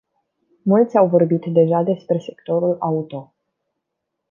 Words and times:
Mulți 0.63 0.97
au 0.97 1.07
vorbit 1.07 1.41
deja 1.45 1.83
despre 1.83 2.19
sectorul 2.19 2.75
auto. 2.79 3.33